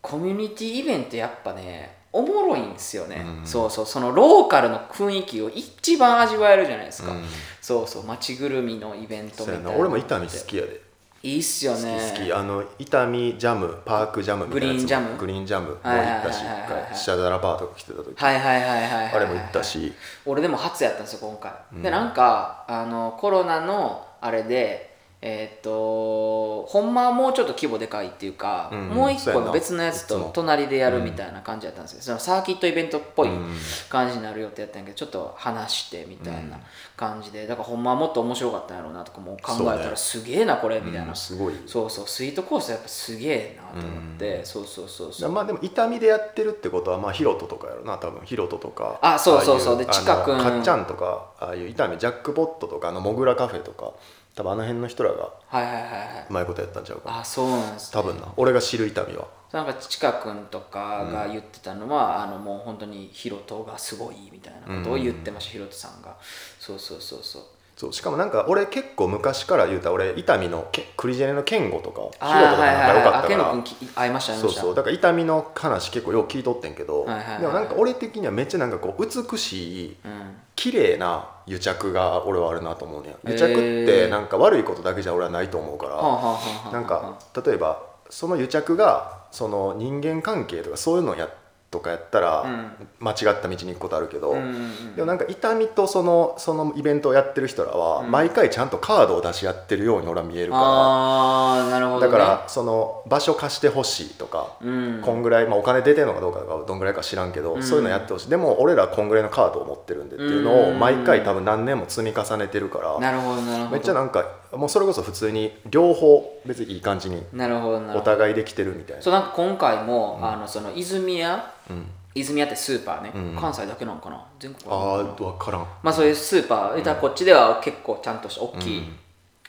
[0.00, 3.46] コミュニティイベントやっぱねおもろいんですよね、うん。
[3.46, 3.86] そうそう。
[3.86, 7.24] そのローカルの雰囲気を一番味わえるじゃないですか、うん。
[7.60, 8.04] そうそう。
[8.04, 9.70] 街ぐるみのイベントみたいな。
[9.72, 9.76] な。
[9.76, 10.80] 俺も痛み好きやで
[11.22, 12.32] いいっすよ好きね好き。
[12.32, 14.84] あの痛みジャムパークジャムみたいなやつも。
[14.84, 15.18] グリーンジャム？
[15.18, 18.14] グリーンジャムも行ったし一回シャダラパーとか来てた時。
[18.16, 18.90] はいはいはいはいはい。
[18.90, 19.92] はいあれも行ったし
[20.24, 24.87] 俺でも初やったんですよ今回、でなんかあのコロナのあれで
[25.20, 33.56] えーっとほんまはもうちょっと規模でかいっていうか、うんもう一個の別のやつと隣でやるみたいな感じやったんですよ、そのサーキットイベントっぽいうん。
[33.88, 36.58] 感じになる予定やったんやけどちょっと話してみたいな
[36.96, 37.46] 感じで。
[37.46, 41.54] だからほんまはもっと面白かったんやろうなとかも考えたらすげえなこれみたいな、うんすごい。
[41.66, 45.32] そうそうスイートコースやっぱすげえなと思って、そうそうそうそう。
[45.32, 48.20] まあでも痛みでやってるってことはまあヒロトとかやろな多分。
[48.24, 48.98] ヒロトとか。
[49.02, 49.78] あそうそうそう。
[49.78, 53.92] で近くあのかっちゃんとかああいう痛みジャックポットとかあのモグラカフェとか
[54.38, 56.26] 多分あの辺の人らがはいはいはいはい。
[56.30, 57.10] うまいことやったんちゃうか。
[57.10, 58.32] なあそうなんです、ね、多分な。
[58.36, 59.26] 俺が知る痛みは。
[59.50, 66.16] なんか近くんとかが言ってたのは、あのもう本当にヒロトがすごいみたいなことを言ってました、ヒロトさんが。
[66.60, 67.42] そうそうそうそう
[67.78, 73.64] そうしかもなんか俺結構昔から言うたら俺痛みのけクリジェネの健吾とかヒロトとか仲良かったあから
[73.94, 74.74] 会いましたそうそう。
[74.74, 77.06] だから痛みの話結構よく聞いとってんけど、
[77.40, 80.36] でもなんか俺的にはめっちゃなんかこう美しいうん。
[80.56, 91.28] 綺麗な癒着が俺はあるなと思うね癒着ってなんか悪いことだけじゃ俺はないと思うから、はあはあはあはあなんか例えばその癒着がその人間関係とかそういうのや
[91.70, 92.70] とかやったら、うん。
[93.00, 94.96] 間違った道に行くことあるけど、うんうんうん。
[94.96, 98.10] でもなんか痛みとそのそのイベントをやってる人らは、うん。
[98.10, 105.00] 毎回ちゃんとカードを出し合ってるように俺は見えるかああなるほど、ね、らだからその場所貸してほしいとか、うん。
[105.02, 107.62] こんぐらい、まあ、お金出てるのかどうかがどんぐらいか知らんけど、うん。
[107.62, 108.30] そういうのやってほしい。
[108.30, 110.78] でも俺らこんぐらいのカードを持ってるんでっていうのをうん。
[110.78, 113.42] 毎回多分何年も積み重ねてるから、なるほど。
[113.68, 119.02] めっちゃなんかもうそれこそ普通に両方別にいい感じになるほどなるほおど互いできてるみたいな。
[119.02, 123.36] そうなんか今回も、あのその泉屋うん、泉屋ってスーパーね、うん。
[123.38, 124.24] 関西だけなのかな？
[124.40, 124.72] 全国。
[124.72, 125.60] ああ分からん。
[125.82, 128.82] まあそういうスーパー、だからこっちでは結構ちゃんとした大きい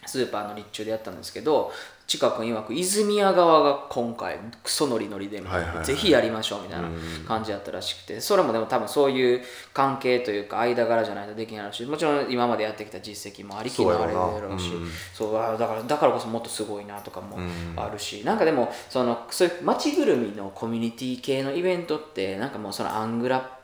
[0.05, 1.71] スーパーの立中でやったんですけど
[2.09, 5.43] 近く曰く泉谷側が今回クソノリノリで
[5.83, 6.89] ぜひやりましょうみたいな
[7.27, 8.19] 感じやったらしくて。
[8.19, 9.41] それもでも多分そういう
[9.73, 14.71] 関係というか間柄じゃないとできないしもちろん今までやってきた実績もありきのあれだろうし。
[15.13, 23.58] そうだからだからこそもっとすごいなとかもうんあるし、なんかでもそのそういう街ぐるみのコミュニティ系のイベントってなんかもうそのアングラ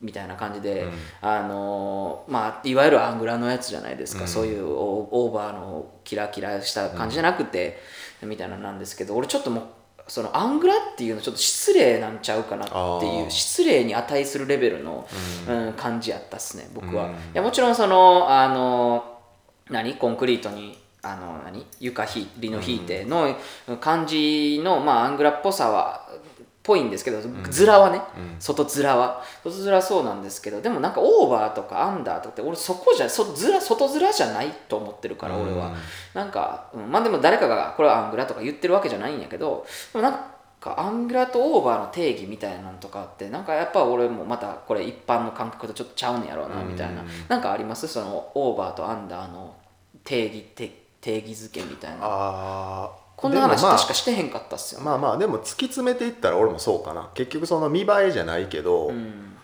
[0.00, 0.86] みたいな感じで、
[1.20, 7.78] あのーまあいわゆるアングラのやつじゃないですか、そういうオオーバーのキラキラした感じじゃなくて、
[8.22, 9.64] みたいなのなんですけど俺ちょっともう
[10.06, 15.06] そのアングラっていうのちょっと失礼なんちゃうかなっていう失礼に値するレベルの、
[15.48, 15.72] うん。
[15.74, 17.08] 感じやったっすね僕は。
[17.08, 17.12] うん。
[17.12, 19.18] いやもちろんそのあの
[19.68, 19.96] 何？
[19.96, 21.66] コンクリートにあの何？
[21.78, 23.36] 床ひリノ引いての
[23.80, 26.07] 感じの、まあ、アングラっぽさは
[26.68, 27.18] ぽいんですけど、
[27.50, 28.00] ズラはね、
[28.38, 29.24] 外ズラは。
[29.42, 35.74] 外ズラそうなんですけどでもなんかオーバーとかアンダーとかって俺そこじゃそズラ外ズラじゃないと思ってるから俺は、うん
[36.14, 36.92] なんか、うん。
[36.92, 47.86] まあでも誰かがこれはアングラとか言ってるわけじゃないんやけどでもなんかかアングラとオーバーの定義みたいなのとかってなんかやっぱ俺もまたこれ一般の感覚とちょっとちゃうねんやろうなみたいな、うんなんかあります？
[47.86, 49.54] そのオーバーとアンダーの
[50.02, 51.98] 定義て定義づけみたいな。
[52.02, 54.80] あーこんな話まあ確かしてへんかったっすよ。
[54.80, 57.10] ね、まあまあでも突き詰めていったら俺もそうかな。
[57.14, 59.36] 結局その見栄えじゃないけど、うん。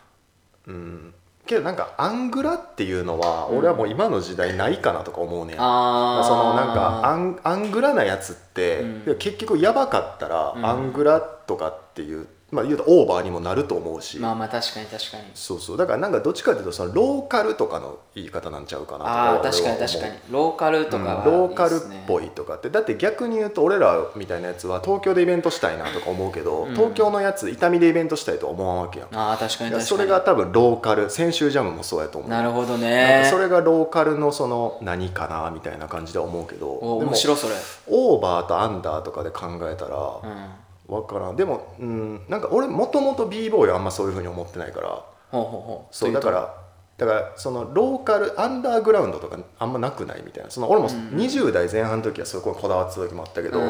[0.68, 1.14] うん。
[1.44, 9.04] けどなんかアングラっていうのは俺はもう今の時代ないかなとか思うねん、ああそのなんかアンアングラなやつって、うん。
[9.06, 10.64] で結局やばかったら、うん。
[10.64, 15.24] アングラとかっていうまあ言うとオーバーにもなると思うし、まあまあ確かに確かに。
[15.34, 15.76] そうそう。
[15.76, 20.14] だからなんかどっちかっていうとそのローカルとかの言い方なんちゃうかなとああ確かに確かに。
[20.30, 21.32] ローカルとかは、うん。
[21.32, 22.70] ローカルっぽいいとかって。
[22.70, 26.74] だって逆に言うと俺らみたいなやつは東京でイベントしたいなとか思うけど、うん。
[26.74, 29.14] 東京のやつ伊丹でイベントしたいとは思わんわけやん。
[29.14, 29.82] ああ確かに確かに。
[29.84, 33.22] それが多分ローカル先週ジャムもそうやと思うなるほどね。
[33.24, 36.70] かそれがローカルのその何かなみたいな感じで思うけど。
[36.70, 37.54] おでも面白それ。
[37.88, 41.36] オーバーとアンダーとかで考えたらうん分からん。
[41.36, 44.88] でもうんなんか俺もともと b ボーイはあんまそういうふうに思ってないから。
[45.30, 45.94] ほうほうほう。
[45.94, 46.54] そうだから
[46.96, 50.50] だからそのローカルアンダーグラウンドとかあんまなくないみたいな。
[50.50, 53.60] その俺もうん20代前半の時はそこにこだわってた時もあったけど、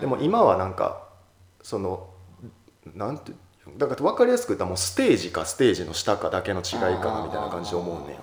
[0.00, 1.08] でも今はなんか
[1.62, 2.08] その
[2.94, 3.32] なんて
[3.78, 8.18] だから分かりやすく言ったらもうステージかステージの下かだけの違いかなみたいな感じで思うね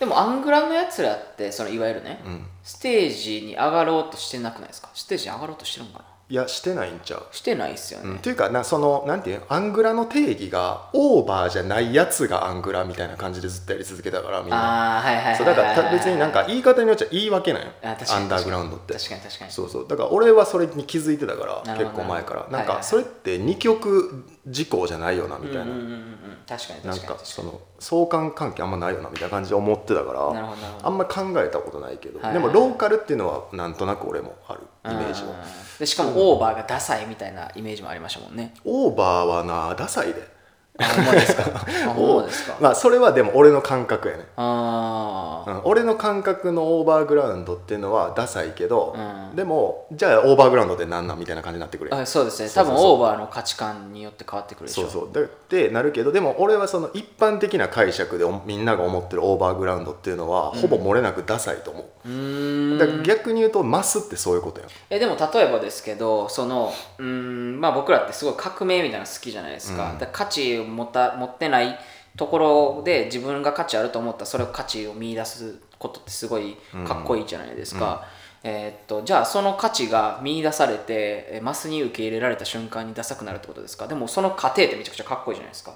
[0.00, 2.46] でもアングラのやつらってそのいわゆるね、うん。
[2.62, 4.88] ステージに上がろうとしてなくないですか？
[4.94, 6.04] ステージに上がろうとしてるんかな？
[6.30, 7.26] いやしてないんちゃう？
[7.32, 9.46] してないっすよね、うん、というかなそのなんていうの？
[9.48, 14.56] アングラの定義がオーバーじゃないやつがアングラみたいな感じでずっとやり続けたからみんな。
[14.56, 17.68] ああはいはいそうだからた別になんか言い方によっちゃ言い訳なんよ。
[17.82, 18.92] あ確かにアンダーグラウンドって。
[18.92, 19.50] 確かに確かに。
[19.52, 19.88] そうそう。
[19.88, 22.46] だから俺はそれに気づいてたから結構前から。
[22.50, 26.12] なんかそれって二極事項じゃないよなみたいな、うんうんうんうん。
[26.46, 32.42] 確かになん確かその相関関係あんまないよなみたいな感じで思ってたからあんま考えたことないけど、はいはい。
[32.42, 35.28] でもローカルっていうのはなんとなく俺もあるイメージは。
[35.28, 35.34] うん
[35.78, 38.52] でしかもオーバーがダサいみたいなイメージもありましたもんね。
[38.64, 40.37] オーバーはなダサいで
[40.78, 41.42] あほんまですか？
[41.86, 42.56] あほんまですか？
[42.60, 44.26] まあそれはでも俺の感覚やね。
[44.36, 49.36] ああうん俺の感覚のオーバーグラウンドっていうのはダサいけど、うん。
[49.36, 52.50] でもじゃあオーバーグラウンドって何なんみたいな感じになってくるあそうですね。
[52.54, 54.82] 多分オーバーの価値観によって変わってくるでしょ。
[54.82, 55.12] そうそう。
[55.12, 61.84] だってなるけどでも俺はその一般的な解釈でおみんなが思ってるオーバーグラウンドっていうのは、ほぼ漏れなくダサいと思う。
[62.08, 62.78] うーん。
[62.78, 64.70] だから逆に言うとマスってそういうことやん。
[64.90, 69.98] えでも例えばですけどそのうーんまあ僕らってすごい革命みたいなの好きじゃないですか,、うん。
[69.98, 71.78] だから価値を持た持ってない
[72.16, 78.04] ところで自分が価値あると思ったらそれを価値を見出すことってすごいかっこいいじゃないですか、
[78.42, 83.86] えーっとじゃあその価値が見出されてえマスに受け入れられた瞬間にダサくなるってことですか？
[83.88, 85.74] でもその過程ってめちゃくちゃかっこいいじゃないですか。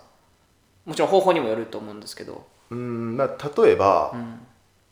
[0.84, 2.46] もちろん方法にもよると思うんですけど。
[2.70, 4.46] うんまあ例えば、ん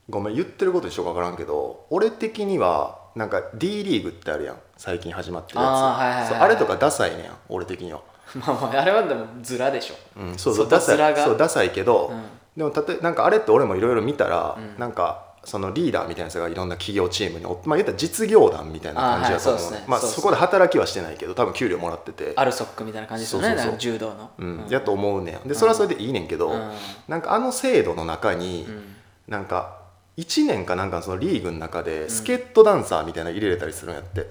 [0.08, 4.56] ごめん言ってること一緒か分からんけど俺的にはなんか D リーグってあるやん。
[4.76, 5.68] 最近始まってるやつ。
[5.68, 8.02] あーはいはいはいあれとかダサいねん俺的には、
[8.38, 9.94] まあまああれはでもズラでしょ。
[10.20, 12.22] うん、そうそう外ダサいそうダサいけど、うん。
[12.56, 14.78] でもたとえなんかあれって俺もいろいろ見たら、うん。
[14.78, 19.84] なんかそのリーダーみたいなやつがいろんな企業チームにおまあ言ったら実業団みたいな感じだと思う,、はいね。
[19.88, 22.32] まあそこで働きはしてないけど多分給料もらってて。
[22.36, 24.66] アルソックみたいな感じですよねそうそう柔道の、うん。
[24.68, 25.48] やと思うねん。
[25.48, 26.70] でそれはそれでいいねんけど、うん。
[27.08, 28.96] なんかあの制度の中に、うん。
[29.28, 29.80] なんか
[30.18, 34.28] 1年かなんかそのリーグの中で助っ人ダンサーみたいなの入れれたりするんやって、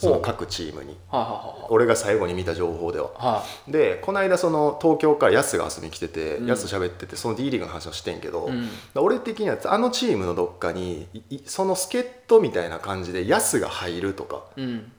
[0.00, 0.96] その各チームに。
[1.08, 3.04] はいはい俺が最後に見た情報では。
[3.06, 6.46] はいはいはいでこの間その東京からヤスが遊びに来てて、うん。
[6.46, 8.68] ヤス喋っててその D リーグの話をしてんけど、うん。
[8.94, 11.06] 俺的にはあのチームのどっかに
[11.44, 14.92] その助っ人みたいな感じでヤスが入るとかうん。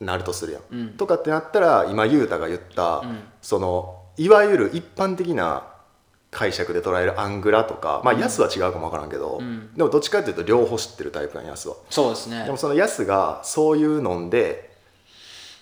[0.00, 0.88] なるとするやん、うん。
[0.90, 3.18] とかってなったら今雄太が言った、うん。
[3.40, 5.64] そのいわゆる一般的な
[6.36, 9.72] 解釈で捉えるアングラとかまあヤスは違うかも分からんけど、うん。
[9.74, 11.76] でもどっちかっていうと両方知ってるタイプなんヤスは。
[11.88, 12.44] そうですね。
[12.44, 14.76] でもそのヤスがそういうので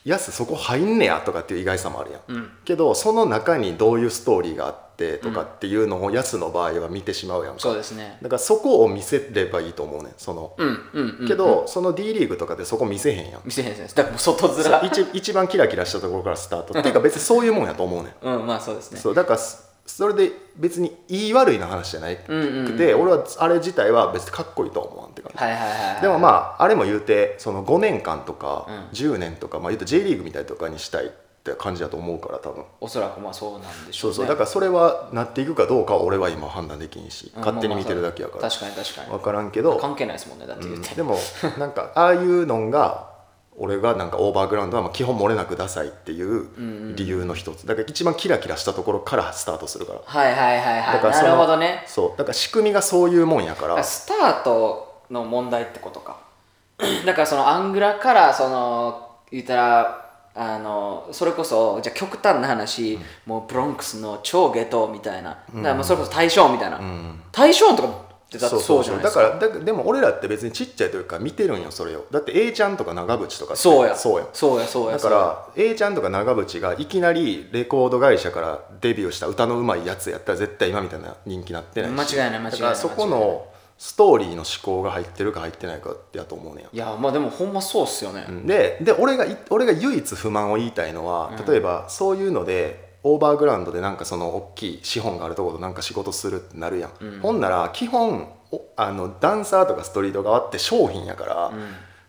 [0.04, 2.22] ヤスそこ入んねやとかっていう意外さもあるやん。
[2.26, 2.50] うん。
[2.64, 7.60] けどその中にどういうストーリーがあってとかっていうのをヤスの場合は見てしまうやんか。
[7.60, 8.18] そうですね。
[8.20, 13.40] だからそこを見せればいいと思うねんその、うんうんうんけど、その D リーグとかでそこ見せへんやん。
[13.44, 13.94] 見せへんです。
[13.94, 14.86] だから外面。
[14.86, 16.78] 一一番キラキラしたところからスタート。
[16.78, 18.40] っていうか別にそういうもんやと思うねん。
[18.40, 19.00] うんまあそうですね。
[19.00, 19.38] そうだから
[19.86, 25.32] そそれで別に言い悪いの話じゃないくて、俺はあれ自体は別にかっこいいとは思わんって感
[25.96, 28.74] じ、でもまああれも言うてその5年間とかうん。
[28.94, 31.10] 10年とか、まあ、言うと J リーグみたいとかにしたいっ
[31.44, 32.64] て感じだと思うから多分。
[32.80, 33.92] おそらくまあそうなんでしょね。
[33.92, 34.26] そううそう。
[34.26, 38.42] だからそれはなっていくかどうかは俺は今判断できんしうん勝手に見てるだけやから。
[38.42, 40.90] まあまあ確かに確か分にからんけど、関係ないですもんねだって言って。
[40.90, 40.96] うん。
[40.96, 41.18] でも
[41.58, 43.13] なんかああいうのが
[43.56, 47.66] 俺がなんかオーバーグラウンドはまあ基本漏れなくダサいっていう理由の一つ。
[47.66, 50.00] だから一番キラキラしたところからスタートするから。
[50.04, 50.86] はいはいはいはい。
[50.86, 51.84] なだからそのるほどね。
[51.86, 52.18] そう。
[52.18, 53.82] だから仕組みがそういうもんやから。
[53.84, 56.18] スタートの問題ってことか。
[57.06, 66.80] だからそのアングラからその言ったらあのそれこそじゃあ極端な話、もうブロンクスの超ゲトみたいな、だからまあそれこそ大正みたいな、
[67.30, 68.03] 大正とか
[68.36, 69.22] ってだってそうじゃないですか。
[69.22, 72.06] だからだでも俺らって別にちっちゃい時から見てるんよそれを。
[72.10, 73.96] だって A ちゃんとか長渕とかそうや。
[73.96, 74.26] そうや。
[74.32, 82.16] そうやそうやだから A ちゃんとか長渕がいきなりレコード会社からデビューした歌のうまいやつやったら絶対今みたいな人気なってないし。
[82.16, 86.74] 間違いない間違いないだからそこのストーリーの思考が入ってるか入ってないかってやと思うねん。
[86.74, 101.52] いやまあでもほんまそうっすよね、でで俺がい俺が唯一不満を言いたいのは例えばそういうのでオーバーグラウンドでなんかその大きい資本があるところとなんか仕事するってなるやん、ほんなら基本おあのダンサーとかストリート側って商品やから、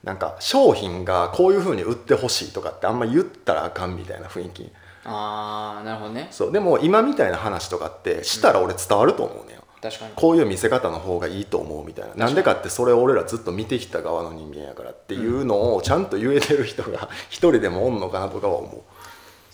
[0.03, 4.71] なんか商品がこういうふうに売ってほしいとかってあんま言ったらあかんみたいな雰囲気。
[5.03, 6.27] ああなるほどね。
[6.31, 10.11] そうでも今みたいな話とかってしたら俺伝わると思うねん、確かに。
[10.15, 12.15] こういう見せ方の方がいいと思うみたいな。
[12.15, 18.83] なんでかってそれを俺らずっと見てきた側の人間やからっていうのをちゃんと言えてる人が一人でもおんのかなとかは思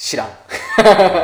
[0.02, 0.28] 知らん。
[0.30, 0.32] う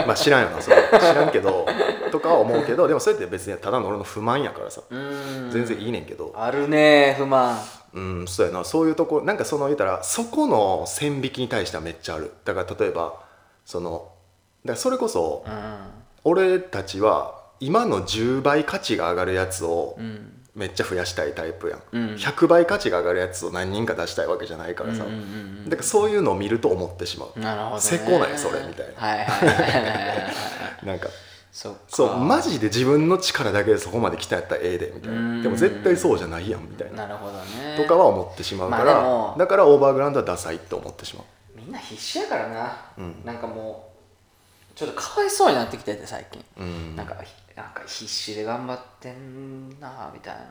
[0.05, 0.77] まあ知らんよなそれ。
[0.91, 1.65] 知らんけど
[2.11, 4.83] とかは思うけどでもそれって別にただの俺の不満やからさ。
[4.87, 5.49] うん。
[5.51, 6.31] 全然いいねんけど。
[6.35, 7.57] あるね不満。
[7.95, 8.63] うんそうやな。
[8.63, 12.31] そういうとこなんかその言ったらそこの線引きに対してはめっちゃある。
[12.45, 13.19] だから例えば
[13.65, 14.11] その
[14.63, 15.77] だからそれこそうん
[16.23, 22.15] 俺たちは今の10倍価値が上がるやつをうんめっちゃ増やしたいタイプやん、うん。
[22.15, 27.39] 100倍価値が上がるやつを何人か出したいわけじゃないからさ、うんうんうんだからそういうのを見ると思ってしまう。
[27.39, 29.07] なるほど、ね、せこないそれみたいな。
[29.07, 30.33] はいは
[30.83, 31.09] なんか
[31.51, 35.37] そうマジで自分の力だけでそこまで来たんやったらええでみたいうん。
[35.37, 37.05] なでも絶対そうじゃないやんみたいな。
[37.05, 37.75] なるほどね。
[37.77, 41.25] とかは思ってしまうから、まあだからオーバーグラウンドはダサいって思ってしまう。
[41.59, 43.15] みんな必死やからな、うん。
[43.25, 43.91] なんかも
[44.73, 46.95] うちょっとかわいそうになってきてて最近、うん。
[46.95, 47.15] なんか
[47.57, 50.41] なんか必死で頑張ってんなみたいな、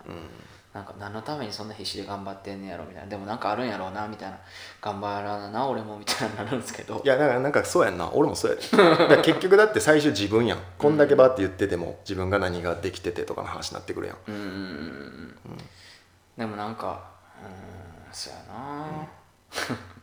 [0.75, 3.09] なんか何のためにそんな必死で頑張ってんねやろみたいな。
[3.09, 4.39] でもなんかあるんやろうなみたいな。
[4.83, 7.01] 頑張らなな俺もみたいななるんですけど。
[7.05, 8.11] いやだからなんかそうやんな。
[8.13, 9.23] 俺もそうやで。
[9.23, 10.59] 結局だって最終自分やん。
[10.77, 14.17] こんだけバーって言ってても自分が何ができててとかの話になってくるやん。
[14.27, 15.57] うんうんうんうん。
[16.37, 17.05] でもなんか
[17.41, 19.07] うんそうやな、もう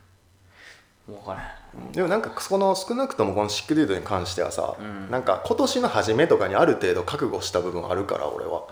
[1.06, 1.92] 分からん。
[1.92, 4.76] でもなんかその少なくともこのシックデュードに関してはさ、
[5.10, 8.64] なんか今年の初めとかにある程度覚悟した部分あるから俺は、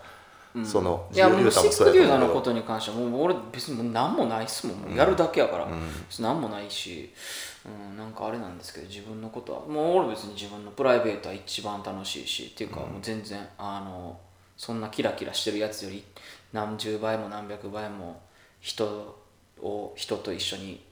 [0.64, 5.68] そのいやもうシックデューダーのとことに関してはもう俺別にもう何もないっすもん、もうやるだけやから、
[6.20, 7.12] 何もないし、
[7.64, 9.60] うん、なんかあれなんですけど自分のことは。
[9.60, 12.50] もう俺別に自分のプライベートは一番楽しいし。
[12.54, 14.18] っていうかもう全然あの
[14.56, 16.04] そんなキラキラしてるやつより
[16.52, 18.20] 何十倍も何百倍も
[18.60, 19.16] 人
[19.60, 20.82] を人と一緒に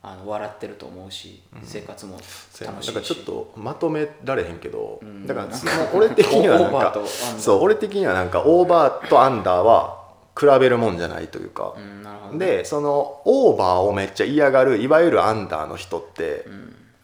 [0.00, 2.86] あの笑ってると思うし、生活も楽しいし。
[2.86, 5.26] だからちょっとまとめられへんけど、ん。
[5.26, 9.98] だからその俺的にはなんかオーバーとアンダーそう俺的にはなんかオーバーとアンダーは
[10.38, 11.98] 比べるもんじゃないというか、うん
[12.38, 16.44] でそのオーバーをめっちゃ嫌がるいわゆるアンダーの人って、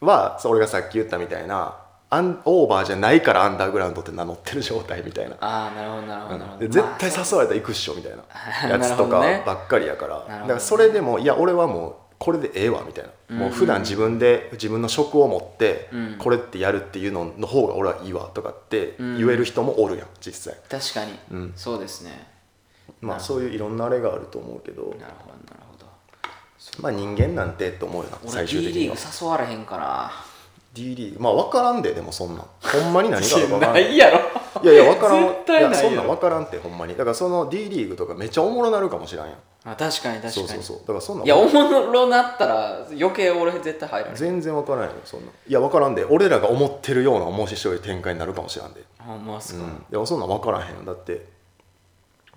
[0.00, 1.78] は俺がさっき言ったみたいな
[2.10, 5.36] アンオーバーじゃないからアンダーグラウンドって名乗ってる状態みたいな。
[5.40, 8.24] ああなるほどなるほどなるほど、で絶対まあ誘われたら行くっしょみたいな。
[8.64, 10.40] あやつとかばっかりやから、 ね。
[10.40, 16.16] だからそれでもいや俺はもうこれでええわみたいな、もう普段自分で自分の職を持ってうん。
[16.18, 20.60] これってやるっていうのの方が俺はいいわとかって言える人もおるやん実際。
[20.68, 21.52] 確かに、うん。
[21.56, 22.26] そうですね。
[23.00, 24.82] まあそういういろんなあれがあると思うけど。
[24.82, 25.12] なるほどなる
[25.70, 25.86] ほど。
[26.80, 28.94] まあ人間なんてと思うよな俺最終 D 的には。
[28.94, 30.12] リーグ誘われへんかな
[30.72, 31.20] D リーグ。
[31.20, 32.46] まあ分からんででもそんなん。
[32.62, 33.74] ほんまに何があるか分からん。
[33.76, 34.20] ないやろ。
[34.62, 35.22] いや分からん。
[35.22, 36.96] 絶対ないよやそんなん分からんってほんまに。
[36.96, 40.32] だからその D リーグとかめっちゃおもろなるかもしらんやんあ確かに確かに。
[40.32, 40.78] そうそうそう。
[40.80, 45.26] だからそんなんいやおもろなったら余計俺絶対入らない全然分からんよそんな。
[45.46, 46.04] いや分からんで。
[46.04, 48.82] 俺らが思ってるような面白い展開になるかもしらんで。
[48.98, 49.70] ほんまっすか、うん。
[49.70, 50.82] いやそんなん分からへんよ。
[50.84, 51.26] だって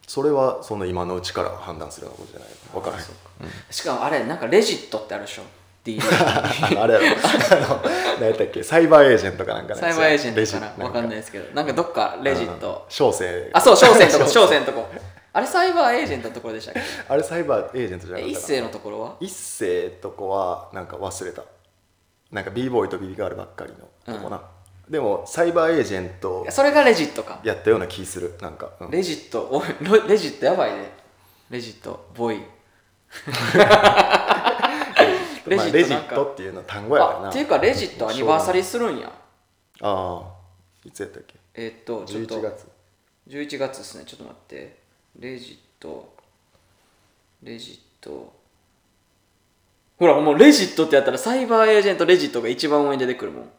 [0.08, 2.50] それはその今のうちから判断するようなことじゃない。
[2.72, 3.04] 分からへん。
[3.70, 5.42] しかもあれなんかレジットってあるでしょ。
[5.86, 6.08] ーグ
[6.82, 7.06] あれやろ。
[7.08, 7.82] あの
[8.20, 8.64] 何やったっけ？
[8.64, 10.86] サイバーエージェントかなんかねサイバーエージェントかな。
[10.86, 11.54] わかんないですけど。
[11.54, 12.86] なんかどっかレジット。
[12.90, 13.50] 小生。
[13.54, 14.28] あそう商船とこ。
[14.30, 14.88] 商船とこ
[15.38, 16.82] あれサイバーエージェントのところでしたっけ？
[17.08, 19.18] あれサイバーエージェントじゃなかった一世のところは？
[19.20, 21.44] 一世とこはなんか忘れた。
[22.32, 23.88] なんか b ボーイと b ガールばっかりの
[24.18, 24.42] とこな、
[24.90, 27.40] でもサイバーエージェントそれがレジットか。
[27.44, 28.34] やったような気する。
[28.42, 28.90] なんか、うん。
[28.90, 29.62] レジットお
[30.08, 30.90] レジットやばいね。
[31.52, 32.40] レジットボーイ。
[32.40, 32.46] レ
[35.56, 37.28] まあジットなんか、レジットっていうのは単語やからな。
[37.28, 39.12] あっていうかレジットアニバーサリーするんや。
[39.82, 40.24] ああ
[40.84, 41.36] いつやったっけ？
[41.54, 42.40] えーっとちょっと。
[42.40, 42.68] 11月。
[43.30, 44.06] 11月ですね。
[44.06, 44.87] ちょっと待って
[45.20, 46.14] レジット。
[47.44, 48.34] レジット。
[49.98, 53.52] ほらもうレジットってやったらサイバーエージェントレジットが一番上に出てくるもん。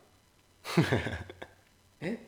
[2.00, 2.18] え？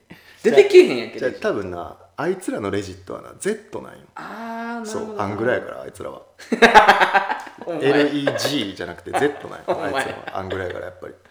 [0.42, 3.98] 出てけえへんやんけじゃあレジ多分なあいつらのレジットはな Z なんよ。
[4.14, 6.22] ああそうアングラやからあいつらは。
[7.66, 10.38] LEG じゃなくて Z なんよ あいつらは。
[10.38, 11.14] アングラやからやっぱり。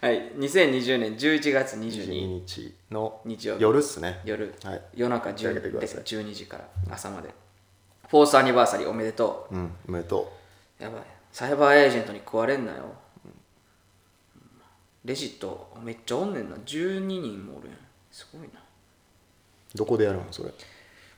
[0.00, 0.32] はい。
[0.34, 2.76] 2020年11月22 22日。
[2.92, 3.62] の日曜日。
[3.62, 4.20] 夜っすね。
[4.24, 4.82] 夜、はい。
[4.94, 6.02] 夜中開けて10でください。
[6.02, 7.30] 12時から朝まで。
[8.08, 9.56] フォースアニバーサリーおめでとう。
[9.56, 10.32] んおめでと
[10.80, 10.82] う。
[10.82, 11.02] やばい。
[11.32, 12.84] サイバーエージェントに食われんなよ。
[15.04, 16.56] レジットめっちゃおんねんな。
[16.58, 17.78] 12人もおるやん。
[18.12, 18.60] すごいな。
[18.60, 18.67] う
[19.74, 20.50] どこでやるのそれ？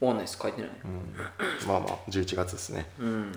[0.01, 0.38] おんないです。
[0.40, 0.70] 書いてない。
[1.66, 2.86] まあまあ11月ですね。
[2.98, 3.32] うん、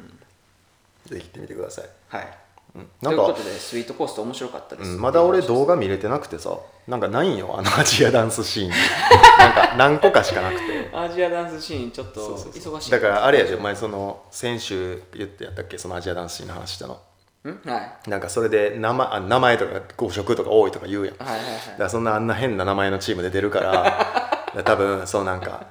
[1.05, 2.37] ぜひ行ってみてください、はい。
[2.75, 6.57] うん、なんかということでスイートコースト面白かったです、うん、まだ俺動画見れてなくてさ
[6.87, 8.69] なんかないんよあのアジアダンスシーン
[9.37, 10.89] なんか何個かしかなくて。
[10.91, 12.91] アジアダンスシーンちょっと忙しい。
[12.91, 15.77] だからあれやでお前その先週言ってやったっけ？
[15.77, 16.99] そのアジアダンスシーンの話したの。
[17.45, 17.69] ん？
[17.69, 18.09] はい。
[18.09, 21.17] なんかそれで名前あ名前とか誤色とか多いとか言うやん。
[21.17, 21.59] だはいはいはい。
[21.59, 24.22] からそんなあんな変な名前のチームで出るから
[24.63, 25.67] 多分そうなんか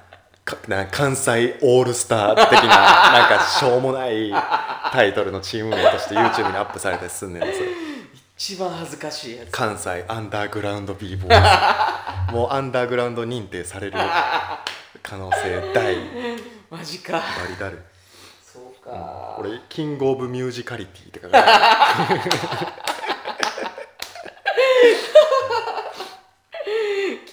[0.91, 4.33] 関西オールスター的ななんかしょうもない
[4.91, 7.53] タイトルのチーム名として YouTube にアップされたりすんねんそれ
[8.35, 9.51] 一番恥ずかしいやつ。
[9.51, 13.97] 関西アンダーグラウンド b ボーイもうアンダーグラウンド認定される
[15.01, 15.95] 可能性大。
[16.69, 17.21] バマジか。
[17.47, 17.81] リダル
[18.43, 19.37] そうか。
[19.39, 21.37] 俺キングオブミュージカリティって書か
[22.11, 22.31] れてる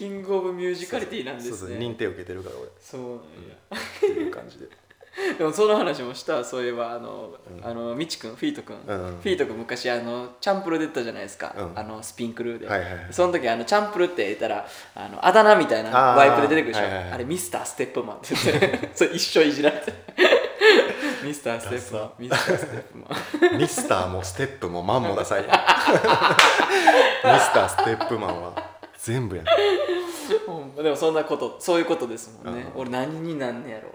[0.00, 2.68] キングオブミュージカリティなんでそうそうすね認定受けてるから俺。
[2.68, 3.20] っそうなんや。
[4.00, 4.66] ていう感じで。
[5.36, 11.78] でもその話もしたそういえばあの、あのみちくんフィートくん、うんフィートくん昔あのチャンプル出てたじゃないですか、うん。
[11.78, 13.06] あのスピンクルーで、はいはいはい。
[13.10, 16.84] その時あのチャンプルって言ったらあのあだ名みたいなワイプで出てくるでしょ。
[16.84, 17.12] はいはいはい。
[17.12, 19.92] あれミスターステップマンって言ってそれ一生いじられて
[21.22, 22.10] ミスターステップマン。
[22.18, 23.58] ミスターステップマン。
[23.58, 25.52] ミスターもステップもマンもダサい ミス
[27.52, 28.69] ターステップマンは
[29.02, 29.44] 全部やん。
[30.82, 32.80] でもそんなことそういうことですもんね、うん。
[32.82, 33.88] 俺何になんねやろ。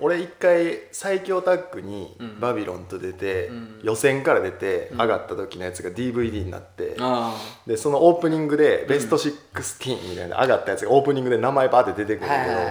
[0.00, 2.40] 俺一回最強タッグにうん。
[2.40, 3.80] バビロンと出て、うん。
[3.82, 7.36] 予選から出て上がった時のやつが DVD になって、あ
[7.66, 12.70] でそのオープニングでベスト16みたいな上がったやつがオープニングで名前バーって出てくあるんだけ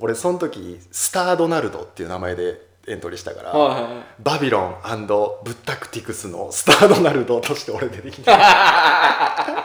[0.00, 4.04] 俺その時スター・ドナルドっていう名前でエントリーしたから、はいはいはい。
[4.22, 4.74] バビロン
[5.06, 5.14] ブ
[5.52, 8.36] ッタクティクスのスター・ドナルドとして俺出てきた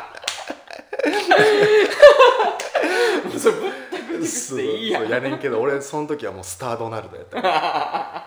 [3.26, 5.00] もうそれぶったくりしていいや。
[5.00, 7.42] んそうやねんけど俺その時はもうスター・ドナルドやった。
[7.42, 8.26] から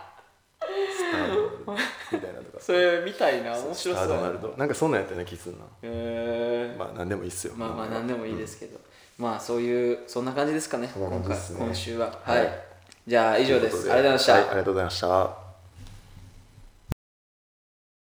[0.61, 1.73] スター・ドナルド。
[2.13, 3.53] みたいなとかそれ見たいな。
[3.53, 4.55] 面白そうスター・ドナルド。
[4.57, 5.59] なんかそんなんやったような気すんな。
[5.83, 7.55] へえまあ何でもいいっすよ。
[7.57, 8.81] まあまあ何でもいいですけど、
[9.19, 10.91] まあそういうそんな感じですかね。
[10.93, 12.19] そんな感今回今週は。
[12.23, 12.39] はい。
[12.39, 12.59] はい、
[13.07, 13.91] じゃあ以上です。
[13.91, 15.44] ありがとうございました、はいありがとうございました